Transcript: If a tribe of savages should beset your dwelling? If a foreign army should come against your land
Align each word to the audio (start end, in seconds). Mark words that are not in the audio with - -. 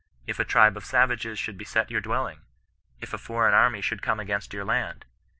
If 0.25 0.39
a 0.39 0.43
tribe 0.43 0.77
of 0.77 0.83
savages 0.83 1.37
should 1.37 1.59
beset 1.59 1.91
your 1.91 2.01
dwelling? 2.01 2.41
If 3.01 3.13
a 3.13 3.19
foreign 3.19 3.53
army 3.53 3.81
should 3.81 4.01
come 4.01 4.19
against 4.19 4.51
your 4.51 4.65
land 4.65 5.05